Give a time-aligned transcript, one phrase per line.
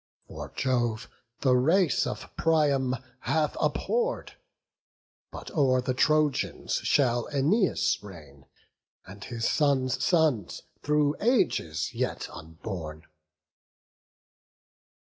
[0.27, 1.07] For Jove
[1.41, 4.33] the race of Priam hath abhorr'd;
[5.29, 8.47] But o'er the Trojans shall Æneas reign,
[9.05, 13.05] And his sons' sons, through ages yet unborn."